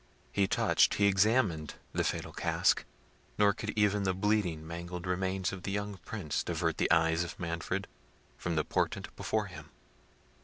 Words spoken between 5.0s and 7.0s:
remains of the young Prince divert the